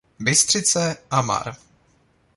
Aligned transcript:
Bystřice 0.19 0.97
a 1.11 1.21
Mar. 1.21 1.55